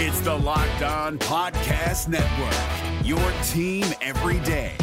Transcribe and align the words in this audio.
It's 0.00 0.20
the 0.20 0.32
Locked 0.32 0.82
On 0.82 1.18
Podcast 1.18 2.06
Network, 2.06 3.04
your 3.04 3.18
team 3.48 3.84
every 4.00 4.38
day. 4.46 4.76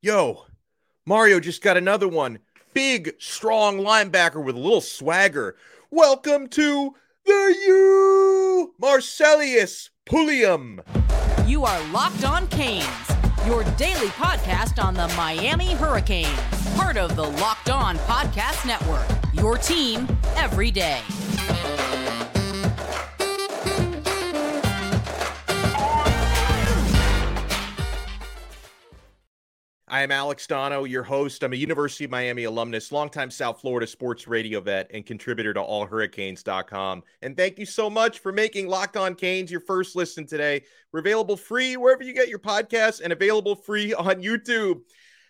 Yo, 0.00 0.46
Mario 1.04 1.40
just 1.40 1.60
got 1.60 1.76
another 1.76 2.08
one. 2.08 2.38
Big, 2.72 3.16
strong 3.18 3.80
linebacker 3.80 4.42
with 4.42 4.56
a 4.56 4.58
little 4.58 4.80
swagger. 4.80 5.56
Welcome 5.90 6.48
to 6.48 6.94
the 7.26 7.54
U, 7.66 8.74
Marcellus 8.80 9.90
Pulliam. 10.06 10.80
You 11.46 11.66
are 11.66 11.92
Locked 11.92 12.24
On 12.24 12.46
Canes, 12.48 12.86
your 13.44 13.62
daily 13.76 14.08
podcast 14.08 14.82
on 14.82 14.94
the 14.94 15.08
Miami 15.08 15.74
Hurricanes, 15.74 16.40
part 16.74 16.96
of 16.96 17.14
the 17.14 17.24
Locked 17.24 17.68
On 17.68 17.98
Podcast 17.98 18.66
Network, 18.66 19.06
your 19.34 19.58
team 19.58 20.08
every 20.36 20.70
day. 20.70 21.02
I 29.88 30.02
am 30.02 30.10
Alex 30.10 30.46
Donno, 30.46 30.84
your 30.84 31.04
host. 31.04 31.44
I'm 31.44 31.52
a 31.52 31.56
University 31.56 32.04
of 32.04 32.10
Miami 32.10 32.44
alumnus, 32.44 32.92
longtime 32.92 33.30
South 33.30 33.60
Florida 33.60 33.86
sports 33.86 34.26
radio 34.26 34.60
vet, 34.60 34.90
and 34.92 35.06
contributor 35.06 35.54
to 35.54 35.60
allhurricanes.com. 35.60 37.02
And 37.22 37.36
thank 37.36 37.58
you 37.58 37.64
so 37.64 37.88
much 37.88 38.18
for 38.18 38.30
making 38.30 38.68
Locked 38.68 38.96
On 38.96 39.14
Canes 39.14 39.50
your 39.50 39.60
first 39.60 39.96
listen 39.96 40.26
today. 40.26 40.64
We're 40.92 41.00
available 41.00 41.36
free 41.36 41.76
wherever 41.76 42.02
you 42.02 42.12
get 42.12 42.28
your 42.28 42.40
podcasts 42.40 43.00
and 43.00 43.12
available 43.12 43.54
free 43.54 43.94
on 43.94 44.22
YouTube. 44.22 44.80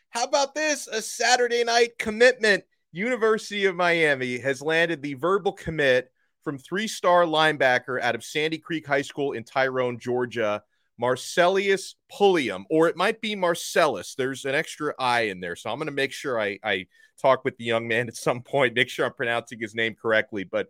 How 0.08 0.24
about 0.24 0.54
this? 0.54 0.88
A 0.88 1.00
Saturday 1.02 1.62
night 1.62 1.98
commitment. 1.98 2.64
University 2.96 3.66
of 3.66 3.76
Miami 3.76 4.38
has 4.38 4.62
landed 4.62 5.02
the 5.02 5.14
verbal 5.14 5.52
commit 5.52 6.10
from 6.42 6.56
three 6.56 6.88
star 6.88 7.24
linebacker 7.24 8.00
out 8.00 8.14
of 8.14 8.24
Sandy 8.24 8.56
Creek 8.56 8.86
High 8.86 9.02
School 9.02 9.32
in 9.32 9.44
Tyrone, 9.44 9.98
Georgia. 9.98 10.62
Marcellus 10.98 11.96
Pulliam, 12.10 12.64
or 12.70 12.88
it 12.88 12.96
might 12.96 13.20
be 13.20 13.36
Marcellius. 13.36 14.14
There's 14.16 14.46
an 14.46 14.54
extra 14.54 14.94
I 14.98 15.22
in 15.22 15.40
there. 15.40 15.54
So 15.54 15.68
I'm 15.68 15.76
going 15.76 15.88
to 15.88 15.92
make 15.92 16.10
sure 16.10 16.40
I, 16.40 16.58
I 16.64 16.86
talk 17.20 17.44
with 17.44 17.54
the 17.58 17.64
young 17.64 17.86
man 17.86 18.08
at 18.08 18.16
some 18.16 18.40
point, 18.40 18.74
make 18.74 18.88
sure 18.88 19.04
I'm 19.04 19.12
pronouncing 19.12 19.60
his 19.60 19.74
name 19.74 19.94
correctly. 19.94 20.44
But 20.44 20.68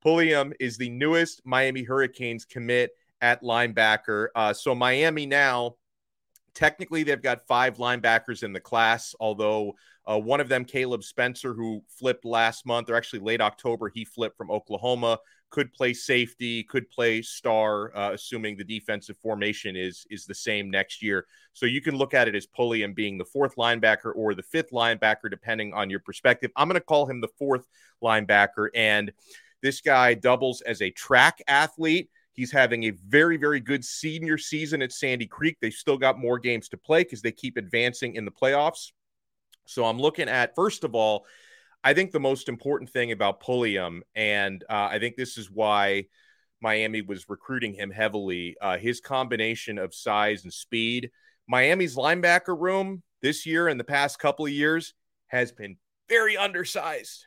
Pulliam 0.00 0.52
is 0.60 0.76
the 0.76 0.90
newest 0.90 1.42
Miami 1.44 1.82
Hurricanes 1.82 2.44
commit 2.44 2.92
at 3.20 3.42
linebacker. 3.42 4.28
Uh, 4.36 4.52
so 4.52 4.76
Miami 4.76 5.26
now, 5.26 5.74
technically, 6.54 7.02
they've 7.02 7.20
got 7.20 7.48
five 7.48 7.78
linebackers 7.78 8.44
in 8.44 8.52
the 8.52 8.60
class, 8.60 9.12
although 9.18 9.74
uh, 10.06 10.18
one 10.18 10.40
of 10.40 10.48
them, 10.48 10.64
Caleb 10.64 11.02
Spencer, 11.02 11.54
who 11.54 11.82
flipped 11.88 12.24
last 12.24 12.66
month, 12.66 12.90
or 12.90 12.94
actually 12.94 13.20
late 13.20 13.40
October, 13.40 13.88
he 13.88 14.04
flipped 14.04 14.36
from 14.36 14.50
Oklahoma 14.50 15.18
could 15.54 15.72
play 15.72 15.94
safety, 15.94 16.64
could 16.64 16.90
play 16.90 17.22
star, 17.22 17.96
uh, 17.96 18.10
assuming 18.12 18.56
the 18.56 18.64
defensive 18.64 19.16
formation 19.18 19.76
is 19.76 20.04
is 20.10 20.26
the 20.26 20.34
same 20.34 20.68
next 20.68 21.00
year. 21.00 21.26
So 21.52 21.64
you 21.64 21.80
can 21.80 21.94
look 21.94 22.12
at 22.12 22.26
it 22.26 22.34
as 22.34 22.44
Pulliam 22.44 22.92
being 22.92 23.18
the 23.18 23.24
fourth 23.24 23.54
linebacker 23.54 24.10
or 24.16 24.34
the 24.34 24.42
fifth 24.42 24.72
linebacker, 24.72 25.30
depending 25.30 25.72
on 25.72 25.90
your 25.90 26.00
perspective. 26.00 26.50
I'm 26.56 26.66
going 26.66 26.80
to 26.80 26.84
call 26.84 27.06
him 27.06 27.20
the 27.20 27.28
fourth 27.38 27.68
linebacker, 28.02 28.66
and 28.74 29.12
this 29.62 29.80
guy 29.80 30.14
doubles 30.14 30.60
as 30.62 30.82
a 30.82 30.90
track 30.90 31.40
athlete. 31.46 32.10
He's 32.32 32.50
having 32.50 32.82
a 32.82 32.90
very, 32.90 33.36
very 33.36 33.60
good 33.60 33.84
senior 33.84 34.38
season 34.38 34.82
at 34.82 34.90
Sandy 34.90 35.28
Creek. 35.28 35.58
They've 35.60 35.72
still 35.72 35.98
got 35.98 36.18
more 36.18 36.40
games 36.40 36.68
to 36.70 36.76
play 36.76 37.04
because 37.04 37.22
they 37.22 37.30
keep 37.30 37.56
advancing 37.56 38.16
in 38.16 38.24
the 38.24 38.32
playoffs. 38.32 38.90
So 39.66 39.84
I'm 39.84 40.00
looking 40.00 40.28
at, 40.28 40.54
first 40.54 40.84
of 40.84 40.94
all, 40.94 41.26
I 41.82 41.92
think 41.94 42.12
the 42.12 42.20
most 42.20 42.48
important 42.48 42.90
thing 42.90 43.12
about 43.12 43.40
Pulliam, 43.40 44.02
and 44.14 44.64
uh, 44.70 44.88
I 44.90 44.98
think 44.98 45.16
this 45.16 45.36
is 45.36 45.50
why 45.50 46.06
Miami 46.60 47.02
was 47.02 47.28
recruiting 47.28 47.74
him 47.74 47.90
heavily, 47.90 48.56
uh, 48.60 48.78
his 48.78 49.00
combination 49.00 49.78
of 49.78 49.94
size 49.94 50.44
and 50.44 50.52
speed. 50.52 51.10
Miami's 51.46 51.96
linebacker 51.96 52.58
room 52.58 53.02
this 53.20 53.44
year 53.44 53.68
and 53.68 53.78
the 53.78 53.84
past 53.84 54.18
couple 54.18 54.46
of 54.46 54.52
years 54.52 54.94
has 55.26 55.52
been 55.52 55.76
very 56.08 56.36
undersized. 56.36 57.26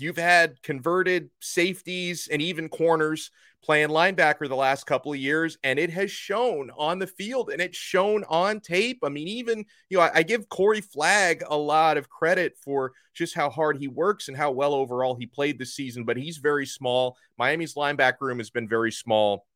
You've 0.00 0.16
had 0.16 0.62
converted 0.62 1.28
safeties 1.40 2.28
and 2.30 2.40
even 2.40 2.68
corners 2.70 3.30
playing 3.62 3.90
linebacker 3.90 4.48
the 4.48 4.56
last 4.56 4.86
couple 4.86 5.12
of 5.12 5.18
years, 5.18 5.58
and 5.62 5.78
it 5.78 5.90
has 5.90 6.10
shown 6.10 6.70
on 6.78 6.98
the 6.98 7.06
field 7.06 7.50
and 7.50 7.60
it's 7.60 7.76
shown 7.76 8.24
on 8.28 8.60
tape. 8.60 9.00
I 9.04 9.10
mean, 9.10 9.28
even, 9.28 9.66
you 9.90 9.98
know, 9.98 10.04
I, 10.04 10.10
I, 10.14 10.22
give 10.22 10.48
Corey 10.48 10.80
Flagg 10.80 11.42
a 11.46 11.56
lot 11.56 11.98
of 11.98 12.08
credit 12.08 12.56
for 12.64 12.92
just 13.12 13.34
how 13.34 13.50
hard 13.50 13.76
he 13.76 13.88
works 13.88 14.28
and 14.28 14.36
how 14.36 14.50
well 14.52 14.72
overall 14.72 15.14
he 15.14 15.26
played 15.26 15.58
this 15.58 15.74
season, 15.74 16.04
but 16.04 16.16
he's 16.16 16.38
very 16.38 16.64
small. 16.64 17.18
Miami's 17.38 17.74
linebacker 17.74 18.22
room 18.22 18.38
has 18.38 18.50
been 18.50 18.68
very 18.68 18.92
small. 18.92 19.46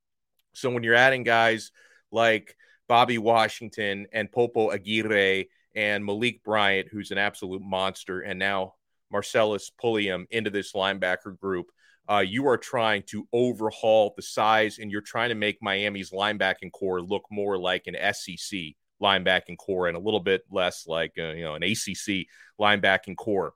So 0.52 0.70
when 0.70 0.82
you're 0.82 0.94
adding 0.94 1.22
guys 1.22 1.72
like 2.12 2.54
Bobby 2.86 3.16
Washington 3.16 4.06
and 4.12 4.30
Popo 4.30 4.70
Aguirre 4.70 5.48
and 5.74 6.04
Malik 6.04 6.44
Bryant, 6.44 6.88
who's 6.90 7.10
an 7.10 7.18
absolute 7.18 7.62
monster, 7.62 8.20
and 8.20 8.38
now 8.38 8.74
Marcellus 9.14 9.70
Pulliam 9.80 10.26
into 10.32 10.50
this 10.50 10.72
linebacker 10.72 11.38
group, 11.38 11.66
uh, 12.10 12.18
you 12.18 12.48
are 12.48 12.58
trying 12.58 13.04
to 13.04 13.26
overhaul 13.32 14.12
the 14.16 14.22
size 14.22 14.78
and 14.80 14.90
you're 14.90 15.00
trying 15.00 15.28
to 15.28 15.36
make 15.36 15.56
Miami's 15.62 16.10
linebacking 16.10 16.72
core 16.72 17.00
look 17.00 17.22
more 17.30 17.56
like 17.56 17.86
an 17.86 17.94
SEC 18.12 18.58
linebacking 19.00 19.56
core 19.56 19.86
and 19.86 19.96
a 19.96 20.00
little 20.00 20.20
bit 20.20 20.42
less 20.50 20.86
like 20.88 21.12
uh, 21.16 21.30
you 21.30 21.44
know 21.44 21.54
an 21.54 21.62
ACC 21.62 22.26
linebacking 22.60 23.16
core. 23.16 23.54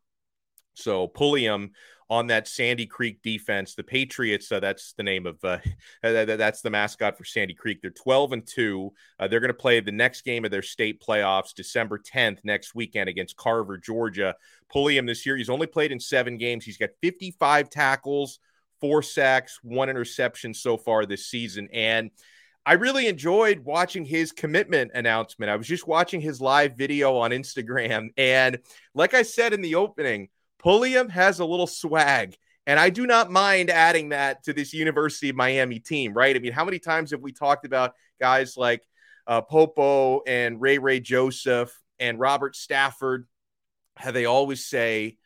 So 0.75 1.09
Pulliam 1.09 1.73
on 2.11 2.29
that 2.29 2.49
Sandy 2.49 2.87
Creek 2.87 3.21
defense, 3.23 3.75
the 3.75 3.83
Patriots. 3.83 4.51
Uh, 4.51 4.61
that's 4.61 4.93
the 4.95 5.03
name 5.03 5.27
of 5.27 5.43
uh, 5.45 5.59
that's 6.03 6.63
the 6.63 6.71
mascot 6.71 7.19
for 7.19 7.25
Sandy 7.25 7.55
Creek. 7.55 7.81
They're 7.83 7.91
12 7.91 8.33
and 8.33 8.47
two. 8.47 8.93
Uh, 9.19 9.29
they're 9.29 9.41
going 9.41 9.49
to 9.49 9.55
play 9.55 9.81
the 9.81 9.93
next 9.93 10.23
game 10.23 10.45
of 10.45 10.51
their 10.51 10.63
state 10.63 11.03
playoffs 11.03 11.55
December 11.55 11.99
10th 11.99 12.39
next 12.45 12.75
weekend 12.75 13.09
against 13.09 13.37
Carver, 13.37 13.77
Georgia. 13.77 14.35
Pulliam 14.71 15.07
this 15.07 15.27
year, 15.27 15.37
he's 15.37 15.51
only 15.51 15.67
played 15.67 15.93
in 15.93 16.01
seven 16.01 16.37
games. 16.37 16.65
He's 16.65 16.79
got 16.79 16.91
55 17.03 17.71
tackles, 17.71 18.39
four 18.81 19.03
sacks, 19.03 19.59
one 19.63 19.89
interception 19.89 20.55
so 20.55 20.77
far 20.77 21.07
this 21.07 21.27
season, 21.27 21.69
and 21.73 22.11
I 22.69 22.75
really 22.75 23.07
enjoyed 23.07 23.61
watching 23.61 24.05
his 24.05 24.31
commitment 24.31 24.91
announcement. 24.93 25.49
I 25.49 25.57
was 25.57 25.67
just 25.67 25.89
watching 25.89 26.21
his 26.21 26.39
live 26.39 26.77
video 26.77 27.17
on 27.17 27.31
Instagram. 27.31 28.09
And 28.19 28.59
like 28.95 29.15
I 29.15 29.23
said 29.23 29.55
in 29.55 29.63
the 29.63 29.77
opening, 29.77 30.29
Pulliam 30.69 31.09
has 31.09 31.39
a 31.39 31.47
little 31.47 31.67
swag. 31.67 32.37
And 32.67 32.79
I 32.79 32.91
do 32.91 33.07
not 33.07 33.31
mind 33.31 33.71
adding 33.71 34.11
that 34.11 34.45
to 34.45 34.53
this 34.53 34.75
University 34.75 35.31
of 35.31 35.37
Miami 35.37 35.79
team, 35.79 36.13
right? 36.13 36.37
I 36.37 36.41
mean, 36.41 36.53
how 36.53 36.67
many 36.67 36.79
times 36.79 37.13
have 37.13 37.23
we 37.23 37.33
talked 37.33 37.65
about 37.65 37.95
guys 38.21 38.55
like 38.55 38.83
uh, 39.27 39.41
Popo 39.41 40.21
and 40.27 40.61
Ray 40.61 40.77
Ray 40.77 41.01
Joseph 41.01 41.75
and 41.99 42.21
Robert 42.21 42.55
Stafford? 42.55 43.27
How 43.97 44.11
they 44.11 44.27
always 44.27 44.67
say, 44.67 45.17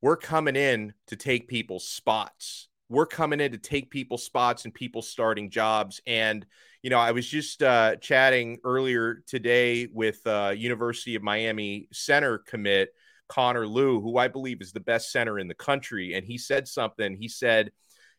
we're 0.00 0.16
coming 0.16 0.54
in 0.54 0.94
to 1.08 1.16
take 1.16 1.48
people's 1.48 1.88
spots. 1.88 2.68
We're 2.88 3.06
coming 3.06 3.40
in 3.40 3.50
to 3.50 3.58
take 3.58 3.90
people's 3.90 4.22
spots 4.22 4.64
and 4.64 4.72
people 4.72 5.02
starting 5.02 5.50
jobs. 5.50 6.00
And, 6.06 6.46
you 6.82 6.90
know, 6.90 7.00
I 7.00 7.10
was 7.10 7.26
just 7.26 7.64
uh, 7.64 7.96
chatting 7.96 8.58
earlier 8.62 9.24
today 9.26 9.88
with 9.92 10.24
uh, 10.24 10.54
University 10.56 11.16
of 11.16 11.24
Miami 11.24 11.88
center 11.90 12.38
commit 12.38 12.90
Connor 13.28 13.66
Lew, 13.66 14.00
who 14.00 14.16
I 14.16 14.28
believe 14.28 14.60
is 14.60 14.72
the 14.72 14.80
best 14.80 15.12
center 15.12 15.38
in 15.38 15.48
the 15.48 15.54
country, 15.54 16.14
and 16.14 16.24
he 16.24 16.38
said 16.38 16.66
something. 16.66 17.16
He 17.16 17.28
said, 17.28 17.70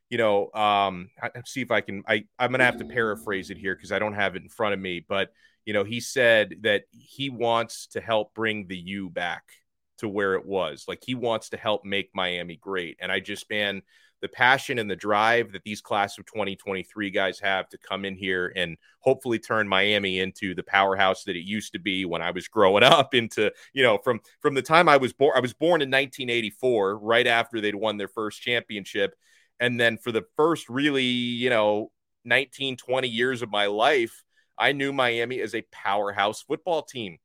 you 0.10 0.18
know, 0.18 0.52
um, 0.54 1.10
see 1.46 1.62
if 1.62 1.72
I 1.72 1.82
can. 1.82 2.04
I 2.08 2.26
I'm 2.38 2.52
gonna 2.52 2.66
have 2.66 2.78
to 2.78 2.86
paraphrase 2.86 3.50
it 3.50 3.58
here 3.58 3.76
because 3.76 3.92
I 3.92 4.00
don't 4.00 4.16
have 4.16 4.36
it 4.36 4.42
in 4.42 4.50
front 4.50 4.74
of 4.74 4.80
me. 4.80 5.06
But 5.08 5.32
you 5.66 5.74
know, 5.74 5.84
he 5.84 6.00
said 6.00 6.56
that 6.62 6.84
he 6.92 7.30
wants 7.30 7.88
to 7.88 8.02
help 8.02 8.34
bring 8.34 8.68
the 8.68 8.78
U 8.78 9.10
back 9.10 9.44
to 10.00 10.08
where 10.08 10.34
it 10.36 10.46
was. 10.46 10.86
Like 10.88 11.04
he 11.06 11.16
wants 11.16 11.50
to 11.50 11.58
help 11.58 11.86
make 11.86 12.10
Miami 12.14 12.56
great. 12.56 12.98
And 13.00 13.12
I 13.12 13.20
just 13.20 13.50
man, 13.50 13.82
the 14.22 14.28
passion 14.28 14.80
and 14.80 14.90
the 14.90 14.96
drive 14.96 15.52
that 15.54 15.64
these 15.64 15.82
class 15.82 16.18
of 16.18 16.26
2023 16.26 17.10
guys 17.10 17.40
have 17.40 17.70
to 17.70 17.78
come 17.78 18.06
in 18.06 18.16
here 18.16 18.52
and 18.56 18.78
hopefully 19.00 19.40
turn 19.40 19.68
Miami 19.68 20.20
into 20.20 20.54
the 20.54 20.64
powerhouse 20.64 21.24
that 21.24 21.36
it 21.36 21.46
used 21.46 21.74
to 21.74 21.80
be 21.80 22.06
when 22.06 22.22
I 22.22 22.32
was 22.32 22.48
growing 22.48 22.84
up 22.84 23.14
into, 23.14 23.52
you 23.74 23.84
know, 23.84 23.98
from 23.98 24.20
from 24.42 24.54
the 24.54 24.62
time 24.62 24.90
I 24.90 24.98
was 24.98 25.14
born 25.14 25.34
I 25.36 25.40
was 25.40 25.54
born 25.54 25.82
in 25.82 25.90
1984 25.90 26.98
right 27.00 27.28
after 27.28 27.62
they'd 27.62 27.76
won 27.76 27.98
their 27.98 28.08
first 28.08 28.42
championship 28.42 29.16
and 29.60 29.80
then 29.80 29.98
for 29.98 30.12
the 30.12 30.26
first 30.36 30.70
really, 30.70 31.04
you 31.04 31.50
know, 31.50 31.92
19 32.26 32.78
20 32.78 33.08
years 33.08 33.42
of 33.42 33.50
my 33.50 33.66
life, 33.66 34.24
I 34.58 34.72
knew 34.72 34.92
Miami 34.92 35.40
as 35.42 35.56
a 35.56 35.66
powerhouse 35.72 36.42
football 36.42 36.84
team. 36.84 37.18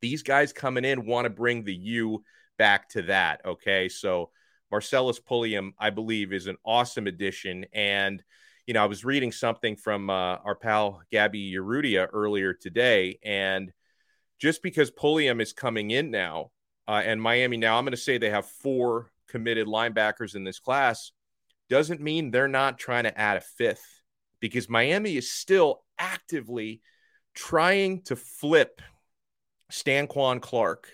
These 0.00 0.22
guys 0.22 0.52
coming 0.52 0.84
in 0.84 1.06
want 1.06 1.26
to 1.26 1.30
bring 1.30 1.64
the 1.64 1.74
U 1.74 2.24
back 2.58 2.88
to 2.90 3.02
that, 3.02 3.40
okay? 3.44 3.88
So 3.88 4.30
Marcellus 4.70 5.18
Pulliam, 5.18 5.74
I 5.78 5.90
believe, 5.90 6.32
is 6.32 6.46
an 6.46 6.56
awesome 6.64 7.06
addition. 7.06 7.66
And, 7.72 8.22
you 8.66 8.74
know, 8.74 8.82
I 8.82 8.86
was 8.86 9.04
reading 9.04 9.32
something 9.32 9.76
from 9.76 10.10
uh, 10.10 10.36
our 10.44 10.54
pal 10.54 11.02
Gabby 11.10 11.52
Urrutia 11.52 12.08
earlier 12.12 12.54
today. 12.54 13.18
And 13.22 13.72
just 14.38 14.62
because 14.62 14.90
Pulliam 14.90 15.40
is 15.40 15.52
coming 15.52 15.90
in 15.90 16.10
now, 16.10 16.50
uh, 16.88 17.02
and 17.04 17.20
Miami 17.20 17.56
now, 17.56 17.78
I'm 17.78 17.84
going 17.84 17.92
to 17.92 17.96
say 17.96 18.18
they 18.18 18.30
have 18.30 18.46
four 18.46 19.10
committed 19.28 19.66
linebackers 19.66 20.34
in 20.34 20.44
this 20.44 20.58
class 20.58 21.12
doesn't 21.68 22.00
mean 22.00 22.30
they're 22.30 22.48
not 22.48 22.78
trying 22.78 23.04
to 23.04 23.18
add 23.18 23.36
a 23.36 23.40
fifth 23.40 24.02
because 24.40 24.68
Miami 24.68 25.16
is 25.16 25.30
still 25.30 25.84
actively 25.98 26.80
trying 27.34 28.02
to 28.02 28.16
flip 28.16 28.82
Stanquan 29.70 30.42
Clark 30.42 30.88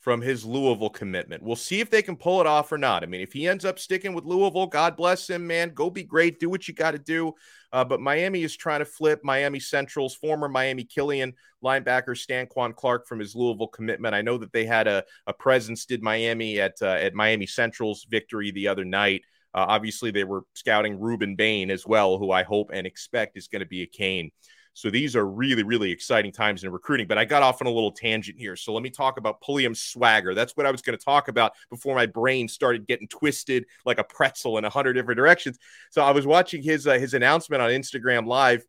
from 0.00 0.22
his 0.22 0.46
Louisville 0.46 0.88
commitment. 0.88 1.42
We'll 1.42 1.56
see 1.56 1.80
if 1.80 1.90
they 1.90 2.00
can 2.00 2.16
pull 2.16 2.40
it 2.40 2.46
off 2.46 2.72
or 2.72 2.78
not. 2.78 3.02
I 3.02 3.06
mean, 3.06 3.20
if 3.20 3.34
he 3.34 3.46
ends 3.46 3.66
up 3.66 3.78
sticking 3.78 4.14
with 4.14 4.24
Louisville, 4.24 4.66
God 4.66 4.96
bless 4.96 5.28
him, 5.28 5.46
man. 5.46 5.74
Go 5.74 5.90
be 5.90 6.02
great. 6.02 6.40
Do 6.40 6.48
what 6.48 6.66
you 6.66 6.72
got 6.72 6.92
to 6.92 6.98
do. 6.98 7.34
Uh, 7.70 7.84
but 7.84 8.00
Miami 8.00 8.42
is 8.42 8.56
trying 8.56 8.80
to 8.80 8.86
flip 8.86 9.20
Miami 9.22 9.60
Central's 9.60 10.14
former 10.14 10.48
Miami 10.48 10.84
Killian 10.84 11.34
linebacker 11.62 12.16
Stanquan 12.16 12.74
Clark 12.74 13.06
from 13.06 13.18
his 13.18 13.34
Louisville 13.34 13.68
commitment. 13.68 14.14
I 14.14 14.22
know 14.22 14.38
that 14.38 14.52
they 14.52 14.64
had 14.64 14.88
a, 14.88 15.04
a 15.26 15.34
presence, 15.34 15.84
did 15.84 16.02
Miami 16.02 16.60
at 16.60 16.80
uh, 16.80 16.86
at 16.86 17.14
Miami 17.14 17.46
Central's 17.46 18.06
victory 18.08 18.50
the 18.50 18.68
other 18.68 18.86
night. 18.86 19.22
Uh, 19.52 19.66
obviously, 19.68 20.10
they 20.10 20.24
were 20.24 20.44
scouting 20.54 20.98
Rueben 20.98 21.36
Bain 21.36 21.70
as 21.70 21.86
well, 21.86 22.18
who 22.18 22.30
I 22.30 22.42
hope 22.42 22.70
and 22.72 22.86
expect 22.86 23.36
is 23.36 23.48
going 23.48 23.60
to 23.60 23.68
be 23.68 23.82
a 23.82 23.86
Cane. 23.86 24.30
So 24.72 24.90
these 24.90 25.16
are 25.16 25.26
really, 25.26 25.62
really 25.62 25.90
exciting 25.90 26.32
times 26.32 26.64
in 26.64 26.70
recruiting. 26.70 27.06
But 27.06 27.18
I 27.18 27.24
got 27.24 27.42
off 27.42 27.60
on 27.60 27.66
a 27.66 27.70
little 27.70 27.92
tangent 27.92 28.38
here. 28.38 28.56
So 28.56 28.72
let 28.72 28.82
me 28.82 28.90
talk 28.90 29.18
about 29.18 29.40
Pulliam's 29.40 29.82
swagger. 29.82 30.34
That's 30.34 30.56
what 30.56 30.66
I 30.66 30.70
was 30.70 30.82
going 30.82 30.96
to 30.96 31.04
talk 31.04 31.28
about 31.28 31.52
before 31.70 31.94
my 31.94 32.06
brain 32.06 32.48
started 32.48 32.86
getting 32.86 33.08
twisted 33.08 33.66
like 33.84 33.98
a 33.98 34.04
pretzel 34.04 34.58
in 34.58 34.64
a 34.64 34.70
hundred 34.70 34.94
different 34.94 35.18
directions. 35.18 35.58
So 35.90 36.02
I 36.02 36.12
was 36.12 36.26
watching 36.26 36.62
his 36.62 36.86
uh, 36.86 36.94
his 36.94 37.14
announcement 37.14 37.62
on 37.62 37.70
Instagram 37.70 38.26
Live, 38.26 38.64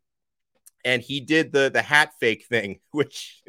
and 0.84 1.02
he 1.02 1.20
did 1.20 1.52
the 1.52 1.70
the 1.72 1.82
hat 1.82 2.12
fake 2.20 2.46
thing, 2.50 2.80
which 2.92 3.42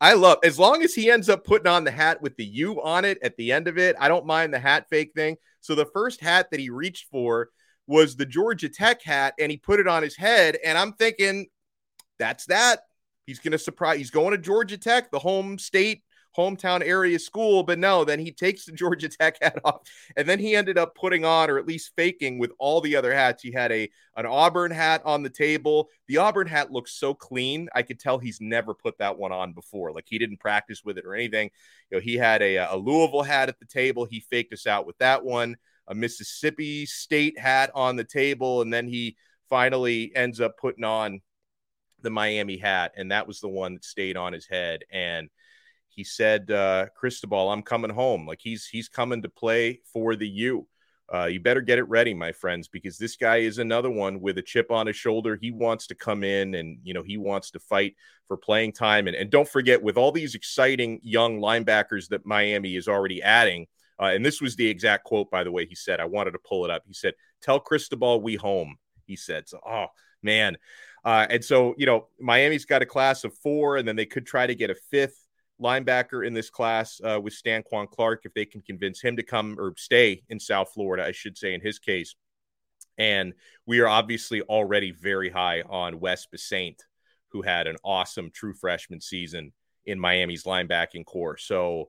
I 0.00 0.14
love. 0.14 0.38
As 0.44 0.58
long 0.58 0.82
as 0.82 0.94
he 0.94 1.10
ends 1.10 1.28
up 1.28 1.44
putting 1.44 1.66
on 1.66 1.84
the 1.84 1.90
hat 1.90 2.22
with 2.22 2.36
the 2.36 2.46
U 2.46 2.80
on 2.82 3.04
it 3.04 3.18
at 3.22 3.36
the 3.36 3.52
end 3.52 3.68
of 3.68 3.76
it, 3.76 3.96
I 3.98 4.08
don't 4.08 4.26
mind 4.26 4.54
the 4.54 4.60
hat 4.60 4.86
fake 4.88 5.12
thing. 5.14 5.36
So 5.60 5.74
the 5.74 5.86
first 5.86 6.20
hat 6.20 6.50
that 6.50 6.60
he 6.60 6.70
reached 6.70 7.08
for 7.10 7.50
was 7.88 8.14
the 8.14 8.26
Georgia 8.26 8.68
Tech 8.68 9.02
hat, 9.02 9.34
and 9.40 9.50
he 9.50 9.56
put 9.56 9.80
it 9.80 9.88
on 9.88 10.02
his 10.02 10.14
head. 10.14 10.58
And 10.64 10.78
I'm 10.78 10.92
thinking, 10.92 11.46
that's 12.18 12.46
that. 12.46 12.80
He's 13.26 13.38
going 13.40 13.52
to 13.52 13.58
surprise. 13.58 13.98
He's 13.98 14.10
going 14.10 14.32
to 14.32 14.38
Georgia 14.38 14.78
Tech, 14.78 15.10
the 15.10 15.18
home 15.18 15.58
state, 15.58 16.02
hometown 16.36 16.82
area 16.82 17.18
school. 17.18 17.62
But 17.62 17.78
no, 17.78 18.04
then 18.04 18.18
he 18.20 18.32
takes 18.32 18.64
the 18.64 18.72
Georgia 18.74 19.08
Tech 19.08 19.36
hat 19.42 19.58
off, 19.64 19.82
and 20.16 20.28
then 20.28 20.38
he 20.38 20.56
ended 20.56 20.78
up 20.78 20.94
putting 20.94 21.24
on, 21.24 21.50
or 21.50 21.58
at 21.58 21.66
least 21.66 21.92
faking, 21.96 22.38
with 22.38 22.52
all 22.58 22.80
the 22.80 22.96
other 22.96 23.12
hats. 23.12 23.42
He 23.42 23.52
had 23.52 23.72
a 23.72 23.90
an 24.16 24.26
Auburn 24.26 24.70
hat 24.70 25.02
on 25.04 25.22
the 25.22 25.30
table. 25.30 25.88
The 26.06 26.18
Auburn 26.18 26.46
hat 26.46 26.72
looks 26.72 26.92
so 26.92 27.12
clean. 27.12 27.68
I 27.74 27.82
could 27.82 28.00
tell 28.00 28.18
he's 28.18 28.40
never 28.40 28.74
put 28.74 28.98
that 28.98 29.18
one 29.18 29.32
on 29.32 29.52
before. 29.52 29.92
Like 29.92 30.06
he 30.08 30.18
didn't 30.18 30.40
practice 30.40 30.82
with 30.84 30.98
it 30.98 31.04
or 31.04 31.14
anything. 31.14 31.50
You 31.90 31.98
know, 31.98 32.00
he 32.00 32.16
had 32.16 32.42
a, 32.42 32.56
a 32.56 32.76
Louisville 32.76 33.22
hat 33.22 33.48
at 33.48 33.58
the 33.58 33.66
table. 33.66 34.06
He 34.06 34.20
faked 34.20 34.52
us 34.52 34.66
out 34.66 34.86
with 34.86 34.98
that 34.98 35.24
one. 35.24 35.56
A 35.86 35.94
Mississippi 35.94 36.84
State 36.86 37.38
hat 37.38 37.70
on 37.74 37.96
the 37.96 38.04
table, 38.04 38.60
and 38.60 38.72
then 38.72 38.86
he 38.88 39.16
finally 39.48 40.14
ends 40.14 40.40
up 40.40 40.58
putting 40.58 40.84
on 40.84 41.20
the 42.02 42.10
Miami 42.10 42.56
hat, 42.56 42.92
and 42.96 43.12
that 43.12 43.26
was 43.26 43.40
the 43.40 43.48
one 43.48 43.74
that 43.74 43.84
stayed 43.84 44.16
on 44.16 44.32
his 44.32 44.46
head. 44.46 44.84
And 44.90 45.28
he 45.88 46.04
said, 46.04 46.50
uh, 46.50 46.86
"Cristobal, 46.96 47.50
I'm 47.50 47.62
coming 47.62 47.90
home. 47.90 48.26
Like 48.26 48.40
he's 48.42 48.66
he's 48.66 48.88
coming 48.88 49.22
to 49.22 49.28
play 49.28 49.80
for 49.92 50.16
the 50.16 50.28
U. 50.28 50.66
Uh, 51.12 51.24
you 51.24 51.40
better 51.40 51.62
get 51.62 51.78
it 51.78 51.88
ready, 51.88 52.12
my 52.12 52.32
friends, 52.32 52.68
because 52.68 52.98
this 52.98 53.16
guy 53.16 53.38
is 53.38 53.58
another 53.58 53.90
one 53.90 54.20
with 54.20 54.36
a 54.36 54.42
chip 54.42 54.70
on 54.70 54.86
his 54.86 54.96
shoulder. 54.96 55.38
He 55.40 55.50
wants 55.50 55.86
to 55.86 55.94
come 55.94 56.22
in 56.22 56.54
and 56.54 56.78
you 56.82 56.94
know 56.94 57.02
he 57.02 57.16
wants 57.16 57.50
to 57.52 57.60
fight 57.60 57.94
for 58.26 58.36
playing 58.36 58.72
time. 58.72 59.06
And 59.06 59.16
and 59.16 59.30
don't 59.30 59.48
forget, 59.48 59.82
with 59.82 59.96
all 59.96 60.12
these 60.12 60.34
exciting 60.34 61.00
young 61.02 61.40
linebackers 61.40 62.08
that 62.08 62.26
Miami 62.26 62.76
is 62.76 62.88
already 62.88 63.22
adding." 63.22 63.66
Uh, 64.00 64.12
and 64.14 64.24
this 64.24 64.40
was 64.40 64.56
the 64.56 64.68
exact 64.68 65.04
quote, 65.04 65.30
by 65.30 65.42
the 65.42 65.50
way. 65.50 65.66
He 65.66 65.74
said, 65.74 66.00
I 66.00 66.04
wanted 66.04 66.32
to 66.32 66.38
pull 66.38 66.64
it 66.64 66.70
up. 66.70 66.82
He 66.86 66.94
said, 66.94 67.14
Tell 67.42 67.58
Cristobal 67.58 68.20
we 68.20 68.36
home. 68.36 68.76
He 69.06 69.16
said, 69.16 69.48
So, 69.48 69.60
oh, 69.66 69.86
man. 70.22 70.56
Uh, 71.08 71.26
and 71.30 71.42
so, 71.42 71.74
you 71.78 71.86
know, 71.86 72.06
Miami's 72.20 72.66
got 72.66 72.82
a 72.82 72.86
class 72.86 73.24
of 73.24 73.32
four, 73.38 73.78
and 73.78 73.88
then 73.88 73.96
they 73.96 74.04
could 74.04 74.26
try 74.26 74.46
to 74.46 74.54
get 74.54 74.68
a 74.68 74.74
fifth 74.90 75.26
linebacker 75.58 76.26
in 76.26 76.34
this 76.34 76.50
class 76.50 77.00
uh, 77.02 77.18
with 77.18 77.32
Stanquan 77.32 77.88
Clark 77.88 78.26
if 78.26 78.34
they 78.34 78.44
can 78.44 78.60
convince 78.60 79.00
him 79.00 79.16
to 79.16 79.22
come 79.22 79.56
or 79.58 79.72
stay 79.78 80.22
in 80.28 80.38
South 80.38 80.70
Florida, 80.74 81.06
I 81.06 81.12
should 81.12 81.38
say, 81.38 81.54
in 81.54 81.62
his 81.62 81.78
case. 81.78 82.14
And 82.98 83.32
we 83.64 83.80
are 83.80 83.88
obviously 83.88 84.42
already 84.42 84.90
very 84.90 85.30
high 85.30 85.62
on 85.62 85.98
Wes 85.98 86.26
Bissainthe, 86.26 86.82
who 87.28 87.40
had 87.40 87.66
an 87.66 87.76
awesome 87.82 88.30
true 88.30 88.52
freshman 88.52 89.00
season 89.00 89.54
in 89.86 89.98
Miami's 89.98 90.44
linebacking 90.44 91.06
core. 91.06 91.38
So 91.38 91.88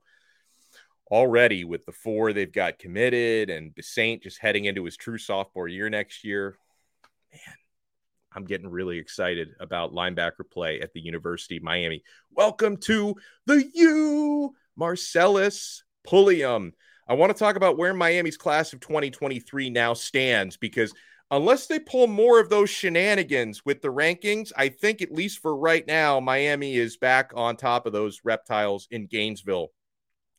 already 1.10 1.64
with 1.64 1.84
the 1.84 1.92
four 1.92 2.32
they've 2.32 2.50
got 2.50 2.78
committed 2.78 3.50
and 3.50 3.74
Bissainthe 3.74 4.22
just 4.22 4.40
heading 4.40 4.64
into 4.64 4.86
his 4.86 4.96
true 4.96 5.18
sophomore 5.18 5.68
year 5.68 5.90
next 5.90 6.24
year, 6.24 6.56
man, 7.30 7.54
I'm 8.32 8.44
getting 8.44 8.68
really 8.68 8.98
excited 8.98 9.54
about 9.58 9.92
linebacker 9.92 10.48
play 10.48 10.80
at 10.80 10.92
the 10.92 11.00
University 11.00 11.56
of 11.56 11.62
Miami. 11.62 12.02
Welcome 12.30 12.76
to 12.78 13.16
the 13.46 13.64
U, 13.74 14.54
Marcellus 14.76 15.82
Pulliam. 16.04 16.72
I 17.08 17.14
want 17.14 17.32
to 17.34 17.38
talk 17.38 17.56
about 17.56 17.76
where 17.76 17.92
Miami's 17.92 18.36
class 18.36 18.72
of 18.72 18.78
2023 18.80 19.70
now 19.70 19.94
stands 19.94 20.56
because 20.56 20.94
unless 21.32 21.66
they 21.66 21.80
pull 21.80 22.06
more 22.06 22.38
of 22.38 22.50
those 22.50 22.70
shenanigans 22.70 23.64
with 23.64 23.82
the 23.82 23.92
rankings, 23.92 24.52
I 24.56 24.68
think 24.68 25.02
at 25.02 25.12
least 25.12 25.40
for 25.42 25.56
right 25.56 25.84
now, 25.84 26.20
Miami 26.20 26.76
is 26.76 26.96
back 26.96 27.32
on 27.34 27.56
top 27.56 27.84
of 27.84 27.92
those 27.92 28.20
reptiles 28.22 28.86
in 28.92 29.06
Gainesville. 29.06 29.72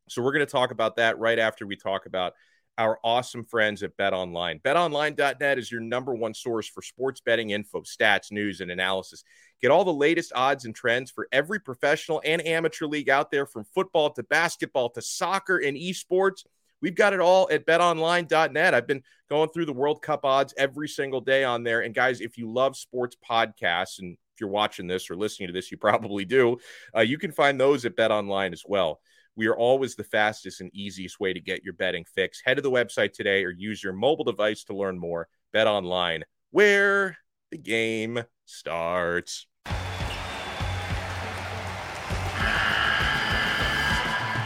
So 0.07 0.21
we're 0.21 0.33
going 0.33 0.45
to 0.45 0.51
talk 0.51 0.71
about 0.71 0.95
that 0.95 1.19
right 1.19 1.39
after 1.39 1.67
we 1.67 1.75
talk 1.75 2.05
about 2.05 2.33
our 2.77 3.00
awesome 3.03 3.44
friends 3.44 3.83
at 3.83 3.95
Bet 3.97 4.13
Online. 4.13 4.59
BetOnline.net 4.59 5.57
is 5.57 5.71
your 5.71 5.81
number 5.81 6.13
one 6.13 6.33
source 6.33 6.68
for 6.68 6.81
sports 6.81 7.21
betting 7.21 7.51
info, 7.51 7.81
stats, 7.81 8.31
news, 8.31 8.62
and 8.62 8.71
analysis. 8.71 9.23
Get 9.62 9.71
all 9.71 9.85
the 9.85 9.94
latest 9.94 10.31
odds 10.35 10.65
and 10.65 10.73
trends 10.73 11.12
for 11.12 11.27
every 11.31 11.59
professional 11.59 12.21
and 12.25 12.45
amateur 12.45 12.85
league 12.88 13.09
out 13.09 13.31
there, 13.31 13.45
from 13.45 13.65
football 13.75 14.09
to 14.12 14.23
basketball 14.23 14.89
to 14.91 15.01
soccer 15.01 15.57
and 15.57 15.77
esports. 15.77 16.45
We've 16.81 16.95
got 16.95 17.13
it 17.13 17.19
all 17.19 17.47
at 17.51 17.65
betonline.net. 17.65 18.73
I've 18.73 18.88
been 18.88 19.03
going 19.29 19.50
through 19.50 19.65
the 19.65 19.73
World 19.73 20.01
Cup 20.01 20.25
odds 20.25 20.53
every 20.57 20.88
single 20.88 21.21
day 21.21 21.44
on 21.44 21.63
there. 21.63 21.81
And 21.81 21.94
guys, 21.94 22.21
if 22.21 22.38
you 22.38 22.51
love 22.51 22.75
sports 22.75 23.15
podcasts, 23.29 24.00
and 24.00 24.18
if 24.33 24.41
you're 24.41 24.50
watching 24.50 24.88
this 24.88 25.09
or 25.09 25.15
listening 25.15 25.47
to 25.47 25.53
this, 25.53 25.71
you 25.71 25.77
probably 25.77 26.25
do, 26.25 26.57
uh, 26.95 27.01
you 27.01 27.19
can 27.19 27.31
find 27.31 27.59
those 27.59 27.85
at 27.85 27.95
BetOnline 27.95 28.53
as 28.53 28.63
well. 28.65 29.00
We 29.38 29.48
are 29.48 29.56
always 29.56 29.95
the 29.95 30.04
fastest 30.04 30.60
and 30.60 30.69
easiest 30.74 31.19
way 31.19 31.31
to 31.31 31.39
get 31.39 31.63
your 31.63 31.74
betting 31.74 32.04
fix. 32.04 32.42
Head 32.44 32.56
to 32.56 32.62
the 32.62 32.72
website 32.72 33.13
today 33.13 33.45
or 33.45 33.51
use 33.51 33.81
your 33.81 33.94
mobile 33.94 34.26
device 34.26 34.66
to 34.66 34.76
learn 34.76 35.00
more. 35.00 35.30
Bet 35.54 35.68
online, 35.68 36.23
where 36.52 37.18
the 37.50 37.57
game 37.57 38.23
starts. 38.45 39.47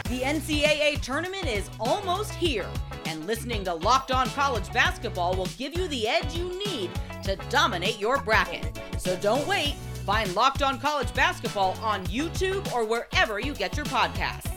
The 0.08 0.22
NCAA 0.22 1.00
tournament 1.00 1.46
is 1.46 1.68
almost 1.80 2.32
here, 2.32 2.68
and 3.06 3.26
listening 3.26 3.64
to 3.64 3.74
Locked 3.74 4.12
On 4.12 4.28
College 4.30 4.72
Basketball 4.72 5.34
will 5.34 5.48
give 5.58 5.76
you 5.76 5.88
the 5.88 6.06
edge 6.06 6.32
you 6.36 6.48
need 6.64 6.90
to 7.24 7.34
dominate 7.50 7.98
your 7.98 8.22
bracket. 8.22 8.78
So 8.98 9.16
don't 9.16 9.46
wait. 9.48 9.74
Find 10.04 10.32
Locked 10.36 10.62
On 10.62 10.78
College 10.78 11.12
Basketball 11.12 11.76
on 11.82 12.06
YouTube 12.06 12.72
or 12.72 12.84
wherever 12.84 13.40
you 13.40 13.52
get 13.52 13.76
your 13.76 13.86
podcasts 13.86 14.55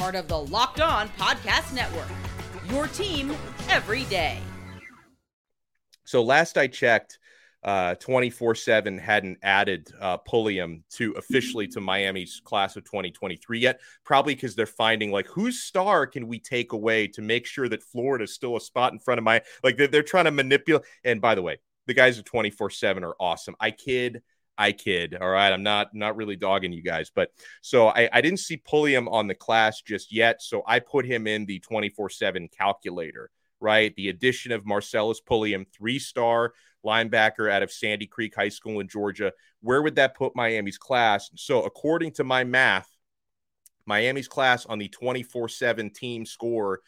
part 0.00 0.14
of 0.14 0.28
the 0.28 0.38
Locked 0.38 0.80
On 0.80 1.10
Podcast 1.18 1.74
Network. 1.74 2.08
Your 2.70 2.86
team 2.86 3.36
every 3.68 4.04
day. 4.04 4.38
So 6.06 6.22
last 6.22 6.56
I 6.56 6.68
checked, 6.68 7.18
uh 7.62 7.94
24-7 7.96 8.98
hadn't 8.98 9.36
added 9.42 9.92
uh 10.00 10.16
Pulliam 10.16 10.82
to 10.92 11.12
officially 11.18 11.66
to 11.68 11.82
Miami's 11.82 12.40
class 12.42 12.74
of 12.76 12.84
2023 12.84 13.58
yet 13.58 13.82
probably 14.02 14.34
because 14.34 14.54
they're 14.54 14.64
finding 14.64 15.10
like 15.10 15.26
whose 15.26 15.60
star 15.60 16.06
can 16.06 16.26
we 16.26 16.38
take 16.38 16.72
away 16.72 17.06
to 17.06 17.20
make 17.20 17.44
sure 17.44 17.68
that 17.68 17.82
Florida's 17.82 18.32
still 18.32 18.56
a 18.56 18.60
spot 18.62 18.94
in 18.94 18.98
front 18.98 19.18
of 19.18 19.24
my 19.24 19.42
like 19.62 19.76
they're, 19.76 19.88
they're 19.88 20.02
trying 20.02 20.24
to 20.24 20.30
manipulate 20.30 20.86
and 21.04 21.20
by 21.20 21.34
the 21.34 21.42
way 21.42 21.58
the 21.86 21.92
guys 21.92 22.18
at 22.18 22.24
24-7 22.24 23.02
are 23.02 23.14
awesome 23.20 23.54
I 23.60 23.72
kid 23.72 24.22
I 24.60 24.72
kid. 24.72 25.16
All 25.18 25.30
right. 25.30 25.50
I'm 25.50 25.62
not 25.62 25.94
not 25.94 26.16
really 26.16 26.36
dogging 26.36 26.74
you 26.74 26.82
guys. 26.82 27.10
But 27.12 27.30
so 27.62 27.88
I, 27.88 28.10
I 28.12 28.20
didn't 28.20 28.40
see 28.40 28.58
Pulliam 28.58 29.08
on 29.08 29.26
the 29.26 29.34
class 29.34 29.80
just 29.80 30.12
yet. 30.12 30.42
So 30.42 30.62
I 30.66 30.80
put 30.80 31.06
him 31.06 31.26
in 31.26 31.46
the 31.46 31.60
24-7 31.60 32.52
calculator, 32.52 33.30
right? 33.58 33.96
The 33.96 34.10
addition 34.10 34.52
of 34.52 34.66
Marcellus 34.66 35.18
Pulliam, 35.18 35.64
three-star 35.74 36.52
linebacker 36.84 37.50
out 37.50 37.62
of 37.62 37.72
Sandy 37.72 38.06
Creek 38.06 38.34
High 38.36 38.50
School 38.50 38.80
in 38.80 38.88
Georgia. 38.88 39.32
Where 39.62 39.80
would 39.80 39.94
that 39.94 40.14
put 40.14 40.36
Miami's 40.36 40.76
class? 40.76 41.30
So 41.36 41.62
according 41.62 42.12
to 42.12 42.24
my 42.24 42.44
math, 42.44 42.90
Miami's 43.86 44.28
class 44.28 44.66
on 44.66 44.78
the 44.78 44.90
24-7 44.90 45.94
team 45.94 46.26
score 46.26 46.80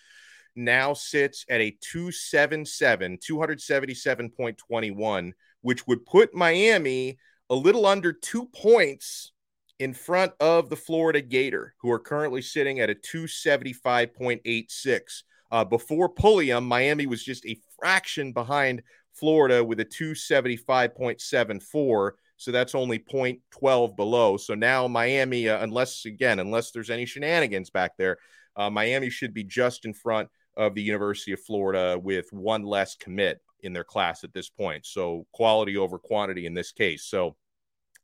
now 0.55 0.93
sits 0.93 1.47
at 1.49 1.63
a 1.63 1.75
277, 1.81 3.17
277.21, 3.17 5.33
which 5.63 5.87
would 5.87 6.05
put 6.05 6.35
Miami– 6.35 7.17
a 7.51 7.55
little 7.55 7.87
under 7.87 8.13
two 8.13 8.47
points 8.47 9.33
in 9.79 9.95
front 9.95 10.33
of 10.41 10.71
the 10.71 10.77
Florida 10.77 11.21
Gator, 11.21 11.75
who 11.81 11.91
are 11.91 11.99
currently 11.99 12.41
sitting 12.43 12.79
at 12.81 12.91
a 12.91 12.95
275.86. 12.95 15.23
Uh, 15.51 15.65
before 15.65 16.09
Pulliam, 16.09 16.65
Miami 16.65 17.07
was 17.07 17.25
just 17.25 17.45
a 17.47 17.59
fraction 17.79 18.33
behind 18.33 18.83
Florida 19.13 19.65
with 19.65 19.81
a 19.81 19.85
275.74. 19.85 22.11
So 22.37 22.51
that's 22.51 22.75
only 22.75 22.99
0.12 22.99 23.97
below. 23.97 24.37
So 24.37 24.55
now 24.55 24.89
Miami, 24.89 25.49
uh, 25.49 25.63
unless 25.63 26.05
again, 26.07 26.39
unless 26.39 26.71
there's 26.71 26.91
any 26.91 27.05
shenanigans 27.05 27.71
back 27.71 27.97
there, 27.97 28.19
uh, 28.57 28.71
Miami 28.71 29.11
should 29.11 29.35
be 29.35 29.45
just 29.45 29.85
in 29.85 29.95
front 29.95 30.29
of 30.57 30.75
the 30.75 30.83
University 30.83 31.33
of 31.33 31.41
Florida 31.41 31.99
with 31.99 32.33
one 32.33 32.63
less 32.63 32.97
commit 32.97 33.41
in 33.63 33.73
their 33.73 33.85
class 33.85 34.25
at 34.25 34.33
this 34.33 34.49
point. 34.49 34.87
So 34.87 35.27
quality 35.33 35.77
over 35.77 35.99
quantity 35.99 36.47
in 36.47 36.55
this 36.55 36.73
case. 36.73 37.05
So 37.05 37.37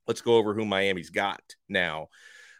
let's 0.07 0.21
go 0.21 0.37
over 0.37 0.55
who 0.55 0.65
Miami's 0.65 1.11
got 1.11 1.43
now. 1.69 2.09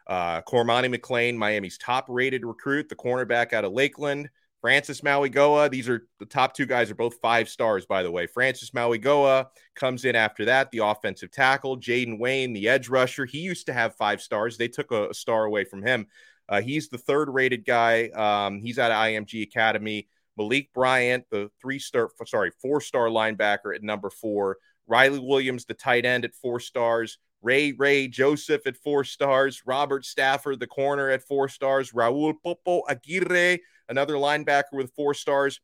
Uh, 0.07 0.41
Cormani 0.43 0.95
McClain, 0.95 1.37
Miami's 1.37 1.79
top 1.79 2.07
rated 2.09 2.45
recruit, 2.45 2.89
the 2.89 2.97
cornerback 2.97 3.53
out 3.53 3.65
of 3.65 3.73
Lakeland. 3.73 4.31
Francis 4.61 5.03
Mauigoa, 5.03 5.71
these 5.71 5.89
are 5.89 6.09
the 6.19 6.27
top 6.27 6.53
two 6.53 6.67
guys 6.67 6.91
are 6.91 6.97
both 6.97 7.21
five 7.23 7.49
stars, 7.49 7.87
by 7.87 8.03
the 8.03 8.11
way. 8.11 8.27
Francis 8.27 8.71
Mauigoa 8.71 9.47
comes 9.77 10.05
in 10.05 10.17
after 10.17 10.47
that, 10.47 10.71
the 10.73 10.79
offensive 10.79 11.31
tackle. 11.31 11.79
Jayden 11.79 12.19
Wayne, 12.19 12.53
the 12.53 12.69
edge 12.69 12.89
rusher. 12.89 13.25
He 13.25 13.39
used 13.39 13.67
to 13.67 13.73
have 13.73 13.95
five 13.95 14.21
stars. 14.21 14.57
They 14.57 14.67
took 14.67 14.91
a, 14.91 15.11
a 15.11 15.15
star 15.15 15.45
away 15.45 15.65
from 15.65 15.83
him. 15.83 16.07
Uh, 16.49 16.61
he's 16.61 16.89
the 16.89 16.99
third 16.99 17.29
rated 17.29 17.65
guy. 17.65 18.09
Um, 18.09 18.61
he's 18.61 18.79
out 18.79 18.91
of 18.91 18.97
IMG 18.97 19.43
Academy. 19.43 20.09
Malik 20.39 20.73
Bryant, 20.73 21.25
the 21.31 21.51
three 21.61 21.79
star, 21.79 22.11
sorry, 22.27 22.53
four 22.63 22.81
star 22.81 23.09
linebacker 23.09 23.75
at 23.75 23.83
number 23.83 24.09
four. 24.09 24.57
Riley 24.87 25.19
Williams, 25.19 25.65
the 25.65 25.75
tight 25.75 26.07
end 26.07 26.25
at 26.25 26.35
four 26.35 26.61
stars. 26.61 27.19
Ray 27.43 27.73
Ray 27.73 28.09
Joseph 28.09 28.67
at 28.67 28.77
four 28.77 29.05
stars. 29.05 29.63
Robert 29.67 30.05
Stafford, 30.05 30.61
the 30.61 30.67
corner 30.67 31.11
at 31.11 31.23
four 31.23 31.49
stars. 31.49 31.93
Raul 31.93 32.35
Popo 32.43 32.83
Aguirre, 32.89 33.59
another 33.89 34.15
linebacker 34.15 34.73
with 34.73 34.93
four 34.95 35.15
stars. 35.15 35.61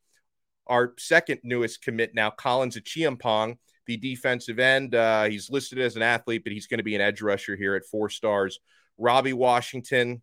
Our 0.67 0.93
second 0.97 1.39
newest 1.43 1.81
commit 1.81 2.13
now, 2.13 2.29
Collins 2.31 2.77
Acheampong, 2.77 3.57
the 3.87 3.97
defensive 3.97 4.59
end. 4.59 4.95
Uh, 4.95 5.25
he's 5.25 5.49
listed 5.49 5.79
as 5.79 5.95
an 5.95 6.01
athlete, 6.01 6.43
but 6.43 6.53
he's 6.53 6.67
going 6.67 6.79
to 6.79 6.83
be 6.83 6.95
an 6.95 7.01
edge 7.01 7.21
rusher 7.21 7.55
here 7.55 7.75
at 7.75 7.85
four 7.85 8.09
stars. 8.09 8.59
Robbie 8.97 9.33
Washington, 9.33 10.21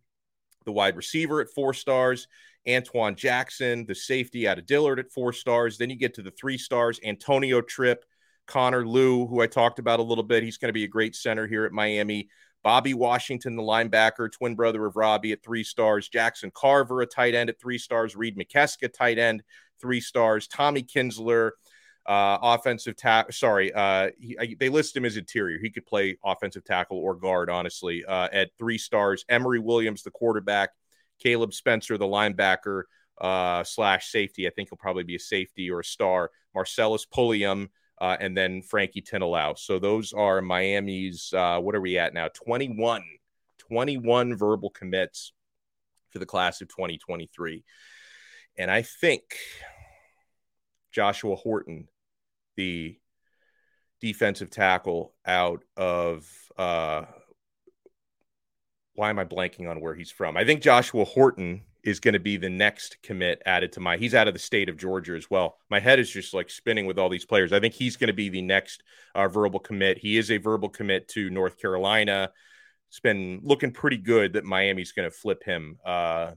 the 0.65 0.71
wide 0.71 0.95
receiver 0.95 1.39
at 1.39 1.49
four 1.49 1.73
stars. 1.73 2.27
Antoine 2.67 3.15
Jackson, 3.15 3.85
the 3.85 3.95
safety 3.95 4.47
out 4.47 4.59
of 4.59 4.65
Dillard 4.65 4.99
at 4.99 5.11
four 5.11 5.33
stars. 5.33 5.77
Then 5.77 5.89
you 5.89 5.95
get 5.95 6.13
to 6.15 6.21
the 6.21 6.31
three 6.31 6.57
stars, 6.57 6.99
Antonio 7.03 7.61
Tripp, 7.61 8.05
Connor 8.47 8.87
Lew, 8.87 9.27
who 9.27 9.41
I 9.41 9.47
talked 9.47 9.79
about 9.79 9.99
a 9.99 10.03
little 10.03 10.23
bit. 10.23 10.43
He's 10.43 10.57
going 10.57 10.69
to 10.69 10.73
be 10.73 10.83
a 10.83 10.89
great 10.89 11.15
center 11.15 11.47
here 11.47 11.65
at 11.65 11.71
Miami. 11.71 12.29
Bobby 12.63 12.93
Washington, 12.93 13.57
the 13.57 13.63
linebacker, 13.63 14.31
twin 14.31 14.55
brother 14.55 14.85
of 14.85 14.95
Robbie 14.95 15.33
at 15.33 15.43
three 15.43 15.65
stars. 15.65 16.07
Jackson 16.07 16.49
Carver, 16.53 17.01
a 17.01 17.05
tight 17.05 17.35
end 17.35 17.49
at 17.49 17.59
three 17.59 17.77
stars. 17.77 18.15
Reid 18.15 18.37
Mikeska, 18.37 18.91
tight 18.91 19.19
end, 19.19 19.43
three 19.81 19.99
stars. 19.99 20.47
Tommy 20.47 20.81
Kinsler, 20.81 21.51
uh, 22.05 22.37
offensive 22.41 22.95
tackle. 22.95 23.33
Sorry, 23.33 23.73
uh, 23.73 24.11
he, 24.17 24.37
I, 24.39 24.55
they 24.57 24.69
list 24.69 24.95
him 24.95 25.03
as 25.03 25.17
interior. 25.17 25.59
He 25.59 25.69
could 25.69 25.85
play 25.85 26.17
offensive 26.23 26.63
tackle 26.63 26.97
or 26.97 27.15
guard, 27.15 27.49
honestly, 27.49 28.05
uh, 28.05 28.29
at 28.31 28.51
three 28.57 28.77
stars. 28.77 29.25
Emory 29.27 29.59
Williams, 29.59 30.03
the 30.03 30.11
quarterback. 30.11 30.69
Caleb 31.23 31.53
Spencer, 31.53 31.97
the 31.97 32.05
linebacker 32.05 32.83
uh, 33.21 33.63
slash 33.63 34.11
safety. 34.11 34.45
I 34.45 34.51
think 34.51 34.69
he'll 34.69 34.77
probably 34.77 35.03
be 35.03 35.15
a 35.15 35.19
safety 35.19 35.71
or 35.71 35.79
a 35.79 35.85
star. 35.85 36.29
Marcellus 36.53 37.05
Pulliam, 37.05 37.69
uh, 37.99 38.17
and 38.19 38.35
then 38.37 38.61
Frankie 38.61 39.01
Tinalau. 39.01 39.57
So 39.57 39.79
those 39.79 40.13
are 40.13 40.41
Miami's, 40.41 41.33
uh, 41.33 41.59
what 41.59 41.75
are 41.75 41.81
we 41.81 41.97
at 41.97 42.13
now? 42.13 42.27
21, 42.33 43.03
21 43.59 44.35
verbal 44.35 44.69
commits 44.69 45.31
for 46.09 46.19
the 46.19 46.25
class 46.25 46.61
of 46.61 46.67
2023. 46.67 47.63
And 48.57 48.69
I 48.69 48.81
think 48.81 49.23
Joshua 50.91 51.35
Horton, 51.35 51.87
the 52.55 52.97
defensive 54.01 54.49
tackle 54.49 55.13
out 55.25 55.63
of, 55.77 56.29
uh, 56.57 57.05
why 58.95 59.09
am 59.09 59.19
I 59.19 59.25
blanking 59.25 59.69
on 59.69 59.81
where 59.81 59.95
he's 59.95 60.11
from? 60.11 60.37
I 60.37 60.45
think 60.45 60.61
Joshua 60.61 61.03
Horton 61.03 61.61
is 61.83 61.99
going 61.99 62.13
to 62.13 62.19
be 62.19 62.37
the 62.37 62.49
next 62.49 62.97
commit 63.03 63.41
added 63.45 63.73
to 63.73 63.79
my. 63.79 63.97
He's 63.97 64.15
out 64.15 64.27
of 64.27 64.33
the 64.33 64.39
state 64.39 64.69
of 64.69 64.77
Georgia 64.77 65.15
as 65.15 65.29
well. 65.29 65.57
My 65.69 65.79
head 65.79 65.99
is 65.99 66.09
just 66.09 66.33
like 66.33 66.49
spinning 66.49 66.85
with 66.85 66.97
all 66.97 67.09
these 67.09 67.25
players. 67.25 67.51
I 67.51 67.59
think 67.59 67.73
he's 67.73 67.97
going 67.97 68.07
to 68.07 68.13
be 68.13 68.29
the 68.29 68.41
next 68.41 68.83
uh, 69.15 69.27
verbal 69.27 69.59
commit. 69.59 69.97
He 69.97 70.17
is 70.17 70.31
a 70.31 70.37
verbal 70.37 70.69
commit 70.69 71.07
to 71.09 71.29
North 71.29 71.59
Carolina. 71.59 72.31
It's 72.89 72.99
been 72.99 73.41
looking 73.43 73.71
pretty 73.71 73.97
good 73.97 74.33
that 74.33 74.45
Miami's 74.45 74.91
going 74.91 75.09
to 75.09 75.15
flip 75.15 75.43
him 75.43 75.77
uh, 75.83 76.31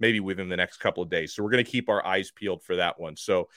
maybe 0.00 0.20
within 0.20 0.48
the 0.48 0.56
next 0.56 0.78
couple 0.78 1.02
of 1.02 1.08
days. 1.08 1.32
So 1.32 1.42
we're 1.42 1.50
going 1.50 1.64
to 1.64 1.70
keep 1.70 1.88
our 1.88 2.04
eyes 2.04 2.30
peeled 2.30 2.62
for 2.62 2.76
that 2.76 3.00
one. 3.00 3.16
So 3.16 3.48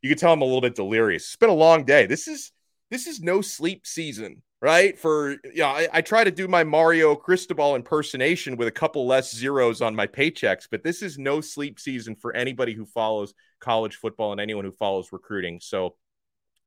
you 0.00 0.08
can 0.08 0.18
tell 0.18 0.32
I'm 0.32 0.42
a 0.42 0.46
little 0.46 0.62
bit 0.62 0.74
delirious. 0.74 1.24
It's 1.24 1.36
been 1.36 1.50
a 1.50 1.54
long 1.54 1.84
day. 1.84 2.06
This 2.06 2.26
is 2.26 2.50
this 2.90 3.06
is 3.06 3.20
no 3.20 3.42
sleep 3.42 3.86
season 3.86 4.42
right? 4.62 4.96
For 4.96 5.36
yeah, 5.52 5.66
I, 5.66 5.88
I, 5.92 6.00
try 6.02 6.22
to 6.22 6.30
do 6.30 6.46
my 6.46 6.62
Mario 6.62 7.16
Cristobal 7.16 7.74
impersonation 7.74 8.56
with 8.56 8.68
a 8.68 8.72
couple 8.72 9.04
less 9.08 9.34
zeros 9.34 9.82
on 9.82 9.96
my 9.96 10.06
paychecks, 10.06 10.68
but 10.70 10.84
this 10.84 11.02
is 11.02 11.18
no 11.18 11.40
sleep 11.40 11.80
season 11.80 12.14
for 12.14 12.34
anybody 12.34 12.72
who 12.72 12.86
follows 12.86 13.34
college 13.58 13.96
football 13.96 14.30
and 14.30 14.40
anyone 14.40 14.64
who 14.64 14.70
follows 14.70 15.08
recruiting. 15.10 15.58
So, 15.60 15.96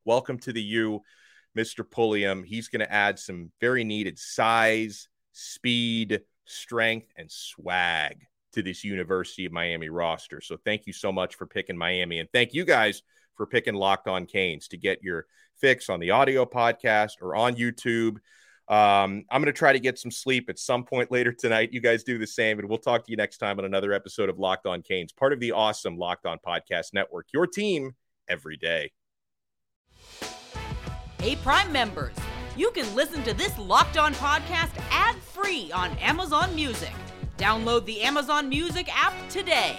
welcome 0.03 0.37
to 0.39 0.51
the 0.51 0.61
U, 0.61 1.01
Mr. 1.57 1.89
Pulliam. 1.89 2.43
He's 2.43 2.67
going 2.67 2.81
to 2.81 2.91
add 2.91 3.17
some 3.17 3.49
very 3.61 3.85
needed 3.85 4.19
size, 4.19 5.07
speed, 5.31 6.19
strength, 6.43 7.07
and 7.15 7.31
swag 7.31 8.25
to 8.53 8.61
this 8.61 8.83
University 8.83 9.45
of 9.45 9.53
Miami 9.53 9.87
roster. 9.87 10.41
So, 10.41 10.57
thank 10.65 10.85
you 10.85 10.91
so 10.91 11.13
much 11.13 11.35
for 11.35 11.45
picking 11.45 11.77
Miami, 11.77 12.19
and 12.19 12.29
thank 12.33 12.53
you 12.53 12.65
guys 12.65 13.03
for 13.37 13.45
picking 13.45 13.73
Locked 13.73 14.09
On 14.09 14.25
Canes 14.25 14.67
to 14.69 14.77
get 14.77 15.01
your 15.01 15.27
fix 15.59 15.89
on 15.89 15.99
the 15.99 16.11
audio 16.11 16.45
podcast 16.45 17.21
or 17.21 17.35
on 17.35 17.55
YouTube. 17.55 18.17
Um, 18.67 19.25
I'm 19.29 19.41
going 19.41 19.45
to 19.45 19.53
try 19.53 19.73
to 19.73 19.79
get 19.79 19.99
some 19.99 20.09
sleep 20.09 20.49
at 20.49 20.57
some 20.57 20.85
point 20.85 21.11
later 21.11 21.31
tonight. 21.31 21.69
You 21.71 21.81
guys 21.81 22.03
do 22.03 22.17
the 22.17 22.25
same, 22.25 22.57
and 22.59 22.67
we'll 22.67 22.79
talk 22.79 23.05
to 23.05 23.11
you 23.11 23.17
next 23.17 23.37
time 23.37 23.59
on 23.59 23.65
another 23.65 23.93
episode 23.93 24.29
of 24.29 24.39
Locked 24.39 24.65
On 24.65 24.81
Canes, 24.81 25.11
part 25.11 25.33
of 25.33 25.39
the 25.39 25.51
awesome 25.51 25.97
Locked 25.97 26.25
On 26.25 26.39
Podcast 26.45 26.93
Network. 26.93 27.27
Your 27.33 27.45
team 27.45 27.91
every 28.27 28.57
day. 28.57 28.91
Hey, 31.19 31.35
Prime 31.37 31.71
members, 31.71 32.15
you 32.55 32.71
can 32.71 32.93
listen 32.95 33.23
to 33.23 33.33
this 33.33 33.57
Locked 33.57 33.97
On 33.97 34.13
podcast 34.15 34.71
ad 34.91 35.15
free 35.17 35.71
on 35.71 35.91
Amazon 35.97 36.53
Music. 36.55 36.93
Download 37.37 37.85
the 37.85 38.01
Amazon 38.01 38.49
Music 38.49 38.89
app 38.95 39.13
today. 39.29 39.77